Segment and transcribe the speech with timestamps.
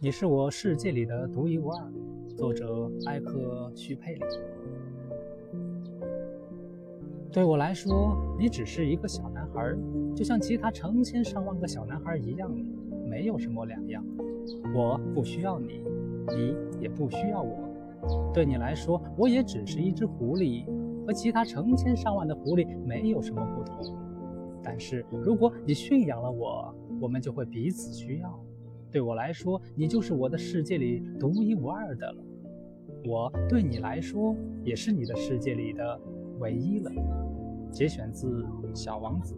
[0.00, 1.92] 你是我世界里的独一无二。
[2.36, 4.20] 作者艾克徐佩里。
[7.30, 9.76] 对我来说，你只是一个小男孩，
[10.14, 12.50] 就像其他成千上万个小男孩一样，
[13.06, 14.02] 没有什么两样。
[14.74, 15.84] 我不需要你，
[16.28, 17.68] 你也不需要我。
[18.32, 20.64] 对你来说，我也只是一只狐狸，
[21.06, 23.94] 和其他成千上万的狐狸没有什么不同。
[24.62, 28.40] 但是，如果你驯养了我，我们就会彼此需要。
[28.94, 32.24] 对我来说，你就是我的世界里独一无二的了。
[33.04, 36.00] 我对你来说，也是你的世界里的
[36.38, 36.92] 唯一了。
[37.72, 39.34] 节选自《小王子》。